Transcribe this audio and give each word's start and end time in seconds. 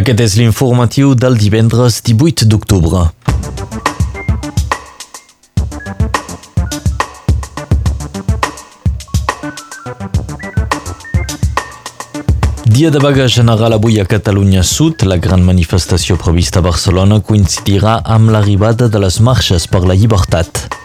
Aquest 0.00 0.20
és 0.24 0.34
l'informatiu 0.40 1.10
del 1.12 1.34
divendres 1.36 1.98
18 2.06 2.46
d'octubre. 2.48 3.02
Dia 12.64 12.88
de 12.88 12.96
vaga 13.04 13.28
general 13.28 13.76
avui 13.76 14.00
a 14.00 14.08
Catalunya 14.08 14.64
Sud, 14.64 15.04
la 15.04 15.20
gran 15.20 15.44
manifestació 15.44 16.16
prevista 16.16 16.64
a 16.64 16.68
Barcelona 16.70 17.20
coincidirà 17.20 18.00
amb 18.00 18.32
l'arribada 18.32 18.88
de 18.88 19.04
les 19.04 19.20
marxes 19.20 19.68
per 19.68 19.84
la 19.84 19.92
llibertat. 19.92 20.79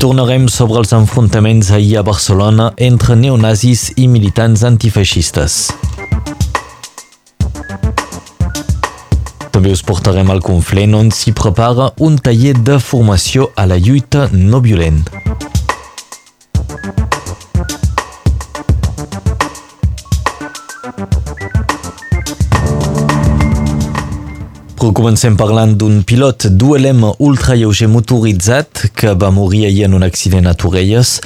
Tornarem 0.00 0.46
sobre 0.48 0.78
els 0.80 0.94
enfrontaments 0.96 1.68
ahir 1.76 1.98
a 2.00 2.02
Barcelona 2.02 2.70
entre 2.80 3.12
neonazis 3.20 3.90
i 4.00 4.06
militants 4.08 4.62
antifeixistes. 4.64 5.58
També 9.52 9.76
us 9.76 9.84
portarem 9.84 10.32
al 10.32 10.40
Conflent 10.40 10.96
on 10.96 11.12
s'hi 11.12 11.36
prepara 11.36 11.92
un 12.00 12.16
taller 12.16 12.56
de 12.56 12.80
formació 12.80 13.50
a 13.60 13.68
la 13.68 13.76
lluita 13.76 14.30
no 14.32 14.64
violent. 14.64 15.19
Comencem 24.88 25.34
parlant 25.36 25.74
d'un 25.76 26.00
pilot 26.08 26.46
d'ULM 26.56 27.02
ultralleuger 27.20 27.88
motoritzat 27.92 28.86
que 28.96 29.12
va 29.12 29.28
morir 29.30 29.66
ahir 29.68 29.84
en 29.84 29.96
un 29.98 30.06
accident 30.06 30.48
a 30.48 30.54
Torelles. 30.56 31.18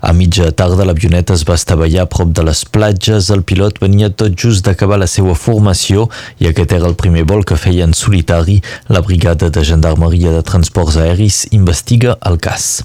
A 0.00 0.14
mitja 0.16 0.48
tarda 0.56 0.86
l'avioneta 0.88 1.36
es 1.36 1.44
va 1.44 1.58
estavellar 1.60 2.06
a 2.06 2.10
prop 2.10 2.32
de 2.32 2.44
les 2.48 2.64
platges. 2.64 3.28
El 3.34 3.44
pilot 3.44 3.82
venia 3.84 4.08
tot 4.08 4.32
just 4.32 4.64
d'acabar 4.64 4.96
la 5.02 5.10
seva 5.10 5.36
formació 5.36 6.08
i 6.40 6.48
aquest 6.48 6.72
era 6.72 6.88
el 6.88 6.96
primer 6.96 7.26
vol 7.28 7.44
que 7.44 7.60
feia 7.60 7.84
en 7.84 7.92
solitari. 7.92 8.62
La 8.88 9.04
brigada 9.04 9.52
de 9.52 9.66
gendarmeria 9.72 10.32
de 10.32 10.40
transports 10.48 10.96
aeris 10.96 11.44
investiga 11.52 12.16
el 12.24 12.40
cas. 12.40 12.80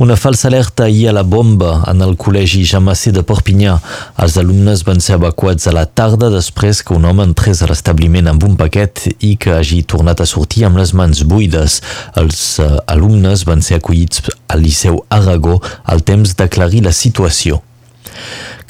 Una 0.00 0.16
falsa 0.16 0.48
alerta 0.48 0.84
ahir 0.84 1.08
a 1.10 1.12
la 1.12 1.22
bomba 1.22 1.84
en 1.90 2.00
el 2.04 2.16
col·legi 2.20 2.62
Jamassé 2.68 3.12
de 3.12 3.22
Perpinyà. 3.26 3.76
Els 4.24 4.38
alumnes 4.40 4.84
van 4.88 5.02
ser 5.04 5.18
evacuats 5.18 5.68
a 5.68 5.74
la 5.76 5.86
tarda 5.86 6.30
després 6.32 6.82
que 6.82 6.96
un 6.96 7.04
home 7.08 7.26
entrés 7.28 7.62
a 7.62 7.70
l'establiment 7.70 8.30
amb 8.32 8.46
un 8.48 8.56
paquet 8.60 9.06
i 9.18 9.34
que 9.40 9.54
hagi 9.58 9.82
tornat 9.84 10.20
a 10.20 10.28
sortir 10.28 10.66
amb 10.68 10.80
les 10.80 10.94
mans 10.96 11.24
buides. 11.28 11.80
Els 12.20 12.44
uh, 12.64 12.78
alumnes 12.90 13.46
van 13.48 13.64
ser 13.64 13.80
acollits 13.80 14.24
al 14.48 14.64
Liceu 14.64 15.02
Aragó 15.08 15.58
al 15.84 16.04
temps 16.06 16.36
d'aclarir 16.38 16.86
la 16.86 16.96
situació. 16.96 17.62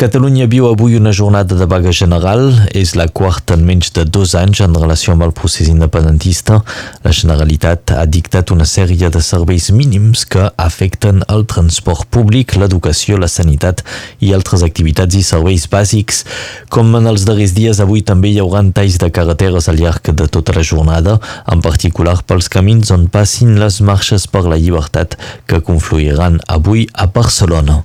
Catalunya 0.01 0.47
viu 0.49 0.65
avui 0.65 0.95
una 0.97 1.11
jornada 1.13 1.55
de 1.61 1.67
vaga 1.69 1.91
general. 1.93 2.55
És 2.73 2.95
la 2.97 3.05
quarta 3.13 3.53
en 3.53 3.67
menys 3.69 3.91
de 3.93 4.07
dos 4.09 4.33
anys 4.39 4.63
en 4.65 4.73
relació 4.73 5.13
amb 5.13 5.27
el 5.27 5.35
procés 5.37 5.69
independentista. 5.69 6.63
La 7.05 7.13
Generalitat 7.13 7.93
ha 7.93 8.07
dictat 8.09 8.49
una 8.55 8.65
sèrie 8.65 9.11
de 9.13 9.21
serveis 9.21 9.69
mínims 9.77 10.25
que 10.25 10.47
afecten 10.57 11.21
el 11.29 11.45
transport 11.45 12.09
públic, 12.09 12.57
l'educació, 12.57 13.19
la 13.21 13.29
sanitat 13.29 13.85
i 14.25 14.33
altres 14.33 14.65
activitats 14.65 15.21
i 15.21 15.23
serveis 15.27 15.69
bàsics. 15.69 16.25
Com 16.73 16.97
en 16.97 17.13
els 17.13 17.29
darrers 17.29 17.53
dies, 17.53 17.85
avui 17.85 18.01
també 18.01 18.33
hi 18.33 18.41
haurà 18.41 18.65
talls 18.73 18.97
de 19.05 19.13
carreteres 19.13 19.69
al 19.69 19.85
llarg 19.85 20.15
de 20.17 20.33
tota 20.33 20.57
la 20.57 20.65
jornada, 20.65 21.21
en 21.45 21.61
particular 21.61 22.23
pels 22.25 22.49
camins 22.49 22.89
on 22.97 23.11
passin 23.13 23.61
les 23.61 23.83
marxes 23.85 24.25
per 24.33 24.47
la 24.49 24.57
llibertat 24.57 25.21
que 25.45 25.61
confluiran 25.61 26.41
avui 26.49 26.89
a 26.97 27.05
Barcelona 27.05 27.83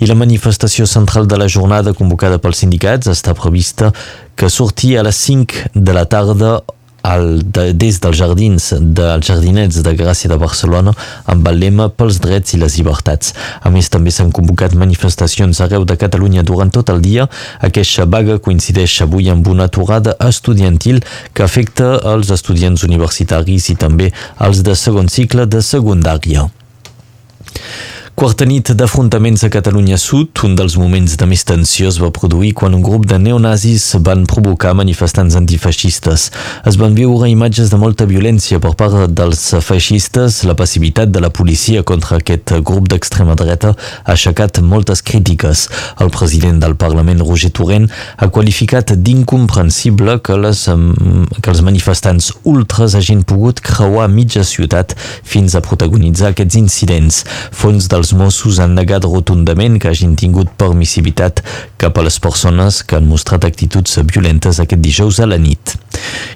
i 0.00 0.06
la 0.06 0.16
manifestació 0.18 0.86
central 0.86 1.26
de 1.26 1.38
la 1.40 1.48
jornada 1.48 1.94
convocada 1.96 2.38
pels 2.42 2.62
sindicats 2.64 3.08
està 3.08 3.34
prevista 3.36 3.92
que 4.36 4.50
sortia 4.52 5.00
a 5.00 5.06
les 5.06 5.16
5 5.16 5.70
de 5.74 5.96
la 5.96 6.04
tarda 6.04 6.58
al, 7.06 7.40
de, 7.44 7.70
des 7.72 8.00
dels 8.02 8.18
jardins 8.18 8.66
dels 8.80 9.28
jardinets 9.28 9.78
de 9.86 9.92
Gràcia 9.98 10.30
de 10.32 10.38
Barcelona 10.40 10.92
amb 11.30 11.46
el 11.50 11.60
lema 11.62 11.88
pels 11.88 12.18
drets 12.22 12.56
i 12.56 12.60
les 12.60 12.76
llibertats. 12.78 13.32
A 13.62 13.70
més, 13.70 13.90
també 13.92 14.12
s'han 14.14 14.32
convocat 14.34 14.74
manifestacions 14.74 15.60
arreu 15.62 15.86
de 15.86 15.96
Catalunya 16.00 16.44
durant 16.46 16.72
tot 16.74 16.90
el 16.92 17.02
dia. 17.04 17.28
Aquesta 17.68 18.08
vaga 18.10 18.40
coincideix 18.42 18.98
avui 19.06 19.30
amb 19.30 19.46
una 19.48 19.70
aturada 19.70 20.16
estudiantil 20.26 21.02
que 21.32 21.46
afecta 21.46 21.94
els 22.14 22.32
estudiants 22.34 22.84
universitaris 22.86 23.70
i 23.70 23.78
també 23.78 24.12
els 24.42 24.64
de 24.66 24.74
segon 24.74 25.10
cicle 25.12 25.46
de 25.46 25.62
secundària. 25.62 26.48
Quarta 28.16 28.46
nit 28.48 28.70
d'afrontaments 28.72 29.42
a 29.44 29.50
Catalunya 29.52 29.98
Sud, 30.00 30.40
un 30.48 30.54
dels 30.56 30.78
moments 30.80 31.18
de 31.20 31.26
més 31.28 31.42
tensió 31.44 31.90
es 31.90 31.98
va 32.00 32.08
produir 32.16 32.54
quan 32.56 32.72
un 32.72 32.80
grup 32.80 33.02
de 33.04 33.18
neonazis 33.20 33.82
van 34.00 34.22
provocar 34.24 34.70
manifestants 34.72 35.34
antifeixistes. 35.36 36.24
Es 36.64 36.78
van 36.80 36.96
viure 36.96 37.28
imatges 37.28 37.68
de 37.68 37.76
molta 37.76 38.06
violència 38.08 38.56
per 38.64 38.70
part 38.80 39.12
dels 39.12 39.42
feixistes. 39.60 40.38
La 40.48 40.56
passivitat 40.56 41.12
de 41.12 41.20
la 41.20 41.28
policia 41.28 41.82
contra 41.84 42.16
aquest 42.16 42.54
grup 42.64 42.86
d'extrema 42.88 43.36
dreta 43.36 43.74
ha 43.74 44.14
aixecat 44.14 44.62
moltes 44.64 45.04
crítiques. 45.04 45.66
El 46.00 46.08
president 46.08 46.64
del 46.64 46.78
Parlament, 46.80 47.20
Roger 47.20 47.52
Torrent, 47.52 47.90
ha 48.16 48.30
qualificat 48.32 48.94
d'incomprensible 48.96 50.16
que, 50.24 50.40
les, 50.40 50.64
que 51.42 51.52
els 51.52 51.62
manifestants 51.68 52.32
ultres 52.48 52.96
hagin 52.96 53.26
pogut 53.28 53.60
creuar 53.60 54.08
mitja 54.08 54.40
ciutat 54.40 54.96
fins 55.20 55.52
a 55.52 55.60
protagonitzar 55.60 56.32
aquests 56.32 56.62
incidents. 56.64 57.22
Fons 57.52 57.92
dels 57.92 58.05
els 58.06 58.14
Mossos 58.14 58.60
han 58.62 58.76
negat 58.78 59.02
rotundament 59.02 59.80
que 59.82 59.90
hagin 59.90 60.12
tingut 60.14 60.52
permissivitat 60.60 61.40
cap 61.80 61.96
a 61.98 62.04
les 62.06 62.20
persones 62.22 62.84
que 62.86 62.94
han 62.94 63.08
mostrat 63.10 63.42
actituds 63.48 63.98
violentes 64.06 64.60
aquest 64.62 64.82
dijous 64.84 65.18
a 65.18 65.26
la 65.26 65.40
nit. 65.42 65.74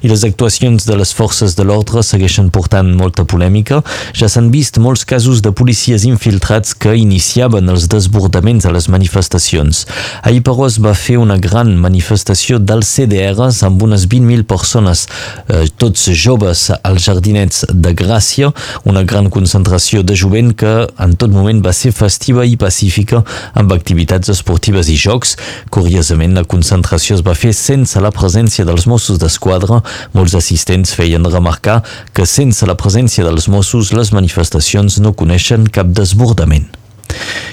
I 0.02 0.08
les 0.10 0.24
actuacions 0.26 0.86
de 0.88 0.96
les 0.98 1.12
forces 1.14 1.54
de 1.54 1.64
l'ordre 1.68 2.02
segueixen 2.02 2.48
portant 2.50 2.88
molta 2.96 3.26
polèmica. 3.28 3.82
Ja 4.16 4.26
s'han 4.32 4.48
vist 4.50 4.80
molts 4.82 5.04
casos 5.06 5.42
de 5.44 5.52
policies 5.54 6.06
infiltrats 6.08 6.74
que 6.74 6.96
iniciaven 6.98 7.68
els 7.70 7.86
desbordaments 7.92 8.66
a 8.66 8.72
les 8.74 8.88
manifestacions. 8.90 9.84
Ahir, 10.24 10.42
però, 10.46 10.66
es 10.66 10.80
va 10.82 10.96
fer 10.98 11.20
una 11.20 11.38
gran 11.38 11.70
manifestació 11.78 12.58
dels 12.58 12.90
CDRs 12.96 13.62
amb 13.68 13.84
unes 13.86 14.08
20.000 14.10 14.48
persones, 14.48 15.06
eh, 15.46 15.68
tots 15.76 16.08
joves 16.24 16.66
als 16.82 17.06
jardinets 17.06 17.64
de 17.70 17.94
Gràcia, 17.94 18.50
una 18.84 19.04
gran 19.04 19.30
concentració 19.30 20.02
de 20.02 20.16
jovent 20.16 20.54
que 20.56 20.74
en 20.98 21.14
tot 21.20 21.30
moment 21.30 21.59
va 21.64 21.72
ser 21.76 21.92
festiva 21.96 22.46
i 22.46 22.56
pacífica 22.60 23.22
amb 23.54 23.72
activitats 23.76 24.32
esportives 24.32 24.90
i 24.90 24.96
jocs. 25.00 25.36
Curiosament, 25.74 26.34
la 26.38 26.46
concentració 26.48 27.18
es 27.18 27.24
va 27.26 27.36
fer 27.38 27.52
sense 27.56 28.00
la 28.00 28.12
presència 28.14 28.66
dels 28.68 28.88
Mossos 28.90 29.20
d'Esquadra. 29.22 29.82
Molts 30.16 30.36
assistents 30.38 30.96
feien 30.96 31.28
remarcar 31.30 31.80
que 32.16 32.26
sense 32.26 32.66
la 32.66 32.78
presència 32.80 33.26
dels 33.26 33.48
Mossos 33.52 33.94
les 33.96 34.14
manifestacions 34.16 35.00
no 35.04 35.16
coneixen 35.16 35.68
cap 35.70 35.92
desbordament. 35.92 36.79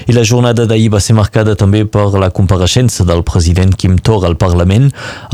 I 0.08 0.14
la 0.16 0.22
jornada 0.24 0.64
d'ahir 0.64 0.88
va 0.88 1.02
ser 1.04 1.12
marcada 1.12 1.52
també 1.60 1.82
per 1.84 2.06
la 2.16 2.30
compareixença 2.32 3.04
del 3.04 3.20
president 3.28 3.74
Quim 3.76 3.98
Tor 4.00 4.22
al 4.24 4.38
Parlament. 4.40 4.86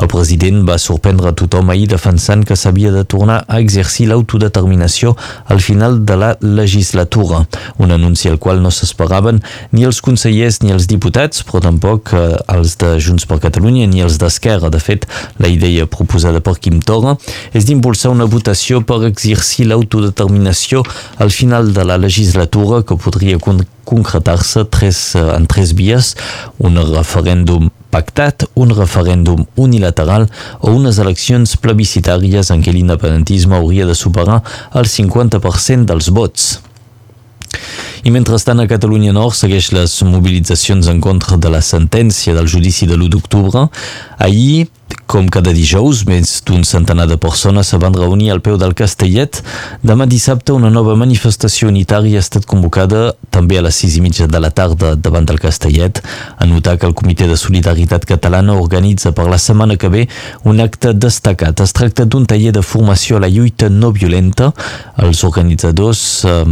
El 0.02 0.08
president 0.10 0.64
va 0.66 0.80
sorprendre 0.82 1.30
tothom 1.38 1.68
ahir 1.70 1.86
defensant 1.92 2.42
que 2.42 2.56
s'havia 2.58 2.90
de 2.90 3.04
tornar 3.06 3.36
a 3.46 3.60
exercir 3.62 4.08
l'autodeterminació 4.10 5.12
al 5.46 5.62
final 5.62 6.00
de 6.04 6.16
la 6.18 6.30
legislatura, 6.42 7.44
un 7.78 7.94
anunci 7.94 8.26
al 8.28 8.40
qual 8.42 8.64
no 8.64 8.72
s'esperaven 8.74 9.38
ni 9.70 9.86
els 9.86 10.00
consellers 10.02 10.58
ni 10.64 10.74
els 10.74 10.88
diputats, 10.90 11.44
però 11.46 11.62
tampoc 11.62 12.10
eh, 12.10 12.24
els 12.56 12.74
de 12.82 12.96
Junts 12.98 13.28
per 13.30 13.38
Catalunya 13.46 13.86
ni 13.86 14.02
els 14.02 14.18
d'Esquerra. 14.18 14.72
De 14.74 14.82
fet, 14.82 15.06
la 15.38 15.52
idea 15.54 15.86
proposada 15.86 16.42
per 16.42 16.56
Quim 16.58 16.82
Torra 16.82 17.14
és 17.54 17.70
d'impulsar 17.70 18.10
una 18.10 18.26
votació 18.26 18.82
per 18.82 19.04
exercir 19.06 19.70
l'autodeterminació 19.70 20.82
al 21.22 21.30
final 21.30 21.70
de 21.78 21.86
la 21.86 22.00
legislatura 22.08 22.82
que 22.82 22.98
podria 22.98 23.38
concretar-se 23.84 24.64
tres, 24.72 25.14
eh, 25.14 25.24
en 25.36 25.46
tres 25.46 25.74
vies, 25.76 26.14
un 26.58 26.76
referèndum 26.76 27.70
pactat, 27.94 28.46
un 28.58 28.74
referèndum 28.74 29.46
unilateral 29.54 30.26
o 30.60 30.74
unes 30.74 30.98
eleccions 30.98 31.56
plebiscitàries 31.62 32.50
en 32.50 32.62
què 32.64 32.74
l'independentisme 32.74 33.54
hauria 33.54 33.86
de 33.86 33.94
superar 33.94 34.42
el 34.74 34.90
50% 34.90 35.86
dels 35.92 36.10
vots. 36.10 36.54
I 38.04 38.10
mentrestant 38.12 38.60
a 38.60 38.66
Catalunya 38.68 39.14
Nord 39.16 39.36
segueix 39.38 39.70
les 39.72 39.94
mobilitzacions 40.04 40.90
en 40.92 40.98
contra 41.00 41.38
de 41.40 41.48
la 41.48 41.62
sentència 41.64 42.34
del 42.36 42.50
judici 42.50 42.84
de 42.90 42.98
l'1 42.98 43.08
d'octubre. 43.14 43.68
Ahir 44.18 44.66
Com 45.14 45.28
cada 45.30 45.52
dijous, 45.54 46.00
més 46.10 46.40
d'un 46.42 46.64
centenar 46.66 47.04
de 47.06 47.14
persones 47.22 47.68
se 47.70 47.78
van 47.78 47.94
reunir 47.94 48.32
al 48.32 48.40
peu 48.42 48.56
del 48.58 48.72
Castellet. 48.74 49.36
Demà 49.86 50.08
dissabte 50.10 50.50
una 50.50 50.72
nova 50.74 50.96
manifestació 50.98 51.68
unitària 51.70 52.18
ha 52.18 52.24
estat 52.24 52.48
convocada 52.50 53.12
també 53.30 53.60
a 53.60 53.62
les 53.62 53.78
sis 53.78 53.94
i 53.94 54.02
mitja 54.02 54.26
de 54.26 54.40
la 54.42 54.50
tarda 54.50 54.96
davant 54.98 55.28
del 55.28 55.38
Castellet. 55.38 56.00
A 56.34 56.48
notar 56.50 56.80
que 56.80 56.88
el 56.90 56.96
Comitè 56.98 57.28
de 57.30 57.36
Solidaritat 57.38 58.08
Catalana 58.10 58.56
organitza 58.58 59.12
per 59.14 59.28
la 59.30 59.38
setmana 59.38 59.76
que 59.78 59.92
ve 59.92 60.08
un 60.50 60.58
acte 60.58 60.90
destacat. 60.98 61.62
Es 61.62 61.76
tracta 61.78 62.08
d'un 62.10 62.26
taller 62.26 62.50
de 62.50 62.64
formació 62.66 63.20
a 63.20 63.22
la 63.22 63.30
lluita 63.30 63.70
no 63.70 63.92
violenta. 63.94 64.50
Els 64.98 65.22
organitzadors 65.22 66.02
eh, 66.26 66.42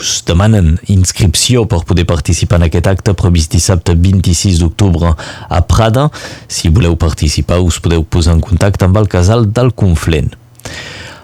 us 0.00 0.14
demanen 0.24 0.78
inscripció 0.96 1.66
per 1.68 1.82
poder 1.84 2.08
participar 2.08 2.62
en 2.62 2.70
aquest 2.70 2.88
acte 2.88 3.12
previst 3.20 3.52
dissabte 3.52 3.92
26 3.92 4.64
d'octubre 4.64 5.12
a 5.12 5.62
Prada. 5.68 6.08
Si 6.48 6.72
voleu 6.72 6.96
participar 6.96 7.60
us 7.60 7.81
podeu 7.82 8.06
posar 8.06 8.38
en 8.38 8.42
contacte 8.44 8.86
amb 8.86 9.02
el 9.02 9.10
casal 9.12 9.50
del 9.52 9.74
Conflent. 9.74 10.32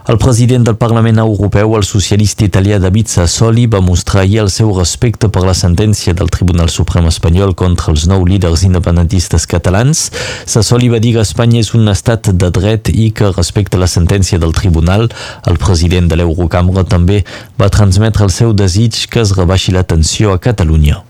El 0.08 0.16
president 0.16 0.64
del 0.64 0.78
Parlament 0.80 1.18
Europeu, 1.20 1.74
el 1.76 1.82
socialista 1.84 2.46
italià 2.46 2.78
David 2.80 3.10
Sassoli, 3.12 3.66
va 3.68 3.82
mostrar 3.84 4.22
ahir 4.22 4.38
el 4.40 4.48
seu 4.48 4.70
respecte 4.72 5.28
per 5.28 5.42
la 5.44 5.52
sentència 5.52 6.14
del 6.16 6.30
Tribunal 6.32 6.70
Suprem 6.72 7.04
espanyol 7.10 7.52
contra 7.52 7.92
els 7.92 8.06
nou 8.08 8.24
líders 8.24 8.62
independentistes 8.64 9.44
catalans. 9.44 10.06
Sassoli 10.48 10.88
va 10.88 11.02
dir 11.04 11.12
que 11.18 11.26
Espanya 11.28 11.60
és 11.60 11.74
un 11.76 11.92
estat 11.92 12.30
de 12.32 12.48
dret 12.48 12.88
i 12.88 13.10
que 13.12 13.28
respecta 13.34 13.76
la 13.76 13.90
sentència 13.98 14.40
del 14.40 14.56
tribunal. 14.56 15.10
El 15.44 15.60
president 15.60 16.08
de 16.08 16.16
l'Eurocambra 16.16 16.88
també 16.88 17.20
va 17.60 17.68
transmetre 17.68 18.24
el 18.24 18.32
seu 18.32 18.56
desig 18.56 19.04
que 19.12 19.20
es 19.20 19.36
rebaixi 19.36 19.76
la 19.76 19.84
tensió 19.84 20.32
a 20.32 20.40
Catalunya. 20.40 21.02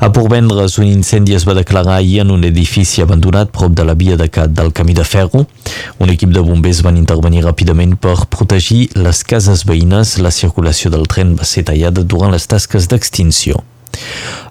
A 0.00 0.12
Porvendres, 0.12 0.78
un 0.78 0.86
incendi 0.86 1.34
es 1.34 1.42
va 1.44 1.56
declarar 1.58 1.96
ahir 1.96 2.20
en 2.22 2.30
un 2.30 2.44
edifici 2.46 3.02
abandonat 3.02 3.50
prop 3.50 3.72
de 3.74 3.82
la 3.84 3.96
via 3.98 4.16
de 4.16 4.28
Cat 4.30 4.52
del 4.54 4.70
Camí 4.72 4.94
de 4.94 5.02
Ferro. 5.02 5.48
Un 5.98 6.12
equip 6.12 6.30
de 6.30 6.38
bombers 6.38 6.84
van 6.86 7.00
intervenir 7.00 7.42
ràpidament 7.42 7.96
per 7.98 8.14
protegir 8.30 8.92
les 8.94 9.24
cases 9.26 9.64
veïnes. 9.66 10.20
La 10.22 10.30
circulació 10.30 10.92
del 10.94 11.10
tren 11.10 11.34
va 11.34 11.48
ser 11.50 11.66
tallada 11.66 12.06
durant 12.06 12.30
les 12.30 12.46
tasques 12.46 12.86
d'extinció. 12.86 13.58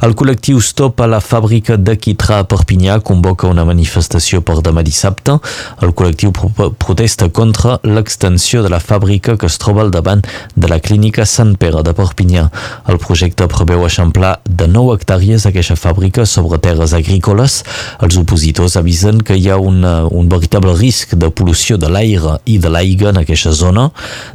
El 0.05 0.13
col·lectiu 0.13 0.59
Stop 0.61 1.01
a 1.01 1.07
la 1.09 1.19
fàbrica 1.23 1.75
de 1.77 1.95
Quitrà 1.97 2.39
a 2.41 2.45
Perpinyà 2.47 2.99
convoca 3.05 3.49
una 3.49 3.65
manifestació 3.65 4.43
per 4.45 4.59
demà 4.65 4.83
dissabte. 4.85 5.37
El 5.81 5.93
col·lectiu 5.97 6.33
pro 6.33 6.69
protesta 6.77 7.27
contra 7.33 7.79
l'extensió 7.83 8.61
de 8.63 8.69
la 8.69 8.79
fàbrica 8.79 9.35
que 9.37 9.49
es 9.49 9.57
troba 9.61 9.81
al 9.83 9.91
davant 9.91 10.21
de 10.55 10.69
la 10.69 10.79
clínica 10.79 11.25
Sant 11.25 11.55
Pere 11.59 11.81
de 11.83 11.93
Perpinyà. 11.97 12.45
El 12.89 12.99
projecte 13.01 13.47
preveu 13.49 13.85
eixamplar 13.87 14.37
de 14.45 14.67
9 14.69 14.95
hectàrees 14.97 15.47
aquesta 15.49 15.77
fàbrica 15.79 16.27
sobre 16.29 16.61
terres 16.61 16.93
agrícoles. 16.97 17.63
Els 18.01 18.19
opositors 18.21 18.77
avisen 18.77 19.21
que 19.25 19.37
hi 19.37 19.49
ha 19.49 19.57
una, 19.57 20.05
un 20.07 20.29
veritable 20.29 20.77
risc 20.77 21.17
de 21.17 21.31
pol·lució 21.33 21.79
de 21.81 21.89
l'aire 21.89 22.37
i 22.45 22.59
de 22.61 22.71
l'aigua 22.71 23.11
en 23.15 23.23
aquesta 23.23 23.51
zona. 23.51 23.89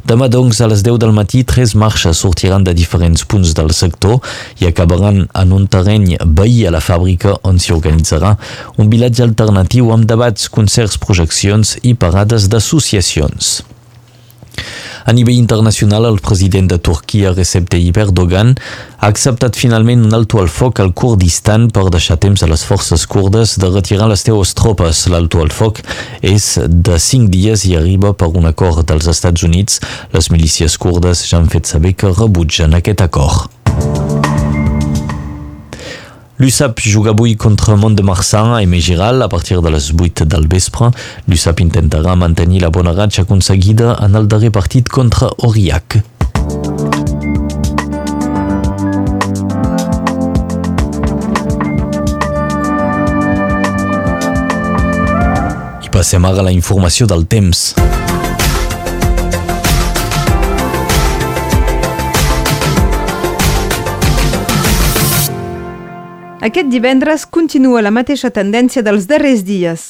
Demà, 0.07 0.27
doncs, 0.27 0.59
a 0.61 0.67
les 0.71 0.83
10 0.83 0.99
del 0.99 1.15
matí, 1.15 1.43
tres 1.47 1.75
marxes 1.75 2.19
sortiran 2.19 2.63
de 2.67 2.75
diferents 2.75 3.23
punts 3.25 3.55
del 3.55 3.71
sector 3.73 4.19
i 4.59 4.67
acabaran 4.67 4.92
en 5.01 5.51
un 5.57 5.67
terreny 5.67 6.17
veí 6.23 6.63
a 6.67 6.71
la 6.75 6.83
fàbrica 6.83 7.35
on 7.43 7.59
s'hi 7.59 7.73
organitzarà 7.75 8.35
un 8.77 8.89
vilatge 8.93 9.23
alternatiu 9.25 9.91
amb 9.95 10.05
debats, 10.09 10.49
concerts, 10.49 10.99
projeccions 11.01 11.77
i 11.83 11.95
parades 11.95 12.49
d'associacions. 12.49 13.61
A 15.05 15.11
nivell 15.11 15.35
internacional, 15.35 16.05
el 16.05 16.19
president 16.23 16.69
de 16.71 16.77
Turquia, 16.79 17.33
Recep 17.33 17.67
Tayyip 17.69 17.97
Erdogan, 17.99 18.53
ha 18.99 19.09
acceptat 19.11 19.57
finalment 19.59 20.05
un 20.05 20.15
alto 20.15 20.39
al 20.39 20.47
foc 20.47 20.79
al 20.79 20.93
Kurdistan 20.95 21.67
per 21.75 21.89
deixar 21.91 22.17
temps 22.23 22.43
a 22.43 22.47
les 22.47 22.63
forces 22.63 23.03
kurdes 23.11 23.57
de 23.59 23.71
retirar 23.73 24.07
les 24.11 24.23
seues 24.23 24.53
tropes. 24.55 25.05
L'alto 25.11 25.43
al 25.43 25.51
foc 25.51 25.81
és 26.21 26.53
de 26.69 26.99
5 27.07 27.27
dies 27.33 27.65
i 27.67 27.75
arriba 27.79 28.13
per 28.15 28.31
un 28.31 28.47
acord 28.47 28.85
dels 28.87 29.09
Estats 29.11 29.43
Units. 29.43 29.81
Les 30.15 30.31
milícies 30.31 30.79
kurdes 30.79 31.25
ja 31.27 31.41
han 31.41 31.51
fet 31.51 31.67
saber 31.67 31.97
que 31.97 32.15
rebutgen 32.15 32.79
aquest 32.79 33.03
acord. 33.03 33.62
L'USAP 36.39 36.79
juga 36.81 37.11
avui 37.11 37.35
contra 37.35 37.75
Mont 37.75 37.93
de 37.93 38.01
Marsan 38.01 38.53
a 38.55 39.27
partir 39.27 39.61
de 39.61 39.69
les 39.69 39.91
8 39.93 40.23
del 40.23 40.47
vespre. 40.47 40.89
L'USAP 41.27 41.59
intentarà 41.61 42.15
mantenir 42.15 42.61
la 42.61 42.69
bona 42.69 42.91
ratxa 42.91 43.21
aconseguida 43.21 43.97
en 44.01 44.15
el 44.15 44.27
darrer 44.27 44.49
partit 44.49 44.89
contra 44.89 45.29
Oriac. 45.37 46.01
I 55.83 55.89
passem 55.93 56.25
ara 56.25 56.39
a 56.39 56.43
la 56.43 56.51
informació 56.51 57.05
del. 57.05 57.27
Aquest 66.43 66.67
divendres 66.67 67.23
continua 67.23 67.81
la 67.85 67.91
mateixa 67.95 68.27
tendència 68.35 68.81
dels 68.83 69.05
darrers 69.07 69.45
dies. 69.47 69.83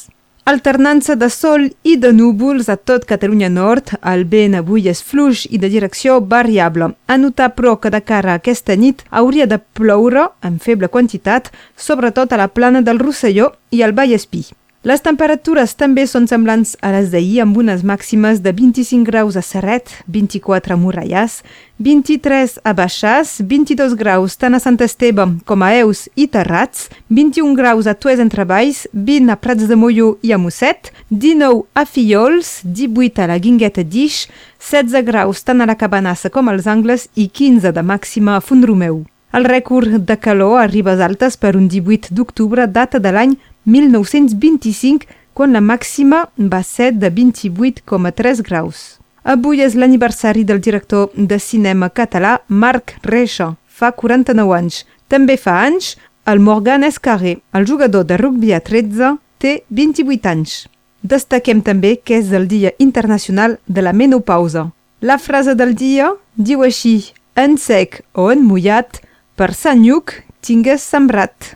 Alternança 0.46 1.16
de 1.18 1.26
sol 1.26 1.64
i 1.82 1.96
de 1.98 2.12
núvols 2.14 2.68
a 2.70 2.76
tot 2.76 3.08
Catalunya 3.10 3.48
Nord, 3.50 3.96
el 4.12 4.22
vent 4.30 4.54
avui 4.60 4.86
és 4.86 5.02
fluix 5.02 5.48
i 5.50 5.58
de 5.58 5.72
direcció 5.72 6.20
variable. 6.20 6.92
A 7.10 7.18
notar, 7.18 7.50
però, 7.58 7.74
que 7.74 7.90
de 7.90 8.04
cara 8.06 8.36
a 8.36 8.38
aquesta 8.38 8.78
nit 8.78 9.02
hauria 9.10 9.50
de 9.50 9.58
ploure 9.58 10.28
en 10.46 10.60
feble 10.62 10.92
quantitat, 10.94 11.50
sobretot 11.74 12.30
a 12.30 12.44
la 12.44 12.52
plana 12.54 12.86
del 12.86 13.02
Rosselló 13.02 13.56
i 13.74 13.82
al 13.82 13.98
Vallespí. 13.98 14.46
Les 14.84 15.00
temperatures 15.00 15.72
també 15.80 16.02
són 16.04 16.26
semblants 16.28 16.74
a 16.84 16.90
les 16.92 17.06
d'ahir 17.08 17.38
amb 17.40 17.56
unes 17.56 17.80
màximes 17.88 18.42
de 18.44 18.50
25 18.52 19.06
graus 19.08 19.38
a 19.40 19.40
Serret, 19.40 19.88
24 20.12 20.74
a 20.74 20.76
Morallàs, 20.76 21.38
23 21.80 22.58
a 22.60 22.74
Baixàs, 22.76 23.38
22 23.48 23.94
graus 23.96 24.36
tant 24.36 24.52
a 24.52 24.60
Sant 24.60 24.76
Esteve 24.84 25.24
com 25.48 25.64
a 25.64 25.70
Eus 25.78 26.02
i 26.20 26.26
Terrats, 26.28 26.90
21 27.08 27.56
graus 27.56 27.88
a 27.88 27.94
Tues 27.96 28.20
entre 28.20 28.44
Valls, 28.44 28.82
20 28.92 29.32
a 29.32 29.38
Prats 29.40 29.64
de 29.72 29.80
Molló 29.80 30.18
i 30.20 30.36
a 30.36 30.38
Mosset, 30.42 30.92
19 31.08 31.64
a 31.72 31.86
Fillols, 31.88 32.52
18 32.68 33.24
a 33.24 33.30
la 33.32 33.40
Guingueta 33.40 33.86
d'Ix, 33.88 34.26
16 34.68 35.00
graus 35.08 35.40
tant 35.48 35.64
a 35.64 35.70
la 35.72 35.78
Cabanassa 35.80 36.28
com 36.28 36.52
als 36.52 36.68
Angles 36.68 37.08
i 37.16 37.30
15 37.32 37.72
de 37.72 37.88
màxima 37.88 38.36
a 38.36 38.44
Fondromeu. 38.44 39.06
El 39.34 39.48
rècord 39.48 39.96
de 40.06 40.14
calor 40.20 40.60
a 40.60 40.68
Ribes 40.68 41.00
Altes 41.02 41.40
per 41.40 41.56
un 41.56 41.64
18 41.72 42.12
d'octubre 42.14 42.68
data 42.68 43.00
de 43.02 43.10
l'any 43.10 43.32
1925, 43.64 45.06
quan 45.34 45.52
la 45.52 45.60
màxima 45.60 46.28
va 46.38 46.62
ser 46.62 46.92
de 46.92 47.10
28,3 47.10 48.42
graus. 48.46 49.00
Avui 49.24 49.62
és 49.64 49.74
l'aniversari 49.74 50.44
del 50.44 50.60
director 50.60 51.10
de 51.16 51.38
cinema 51.38 51.88
català 51.88 52.38
Marc 52.48 52.98
Reixa, 53.02 53.54
fa 53.66 53.90
49 53.92 54.52
anys. 54.54 54.84
També 55.08 55.36
fa 55.40 55.62
anys 55.64 55.96
el 56.26 56.40
Morgan 56.40 56.84
Escarré, 56.84 57.38
el 57.52 57.66
jugador 57.66 58.06
de 58.06 58.16
rugby 58.16 58.52
a 58.52 58.60
13, 58.60 59.16
té 59.38 59.64
28 59.68 60.28
anys. 60.28 60.68
Destaquem 61.02 61.60
també 61.60 61.98
que 62.00 62.16
és 62.16 62.30
el 62.32 62.46
Dia 62.48 62.72
Internacional 62.78 63.58
de 63.66 63.82
la 63.84 63.92
Menopausa. 63.92 64.70
La 65.00 65.18
frase 65.18 65.52
del 65.54 65.74
dia 65.76 66.14
diu 66.36 66.62
així, 66.64 67.12
en 67.36 67.58
sec 67.60 68.00
o 68.14 68.30
en 68.32 68.40
mullat, 68.40 69.02
per 69.36 69.52
Sant 69.52 69.84
Lluc 69.84 70.14
tingues 70.40 70.80
sembrat. 70.80 71.54